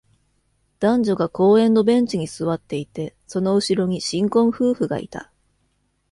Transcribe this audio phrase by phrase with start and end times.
[0.79, 5.31] 男女が公園のベンチに座っていて、その後ろに新婚夫婦がいた。